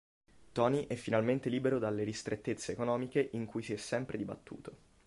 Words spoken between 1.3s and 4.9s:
libero dalle ristrettezze economiche in cui si è sempre dibattuto.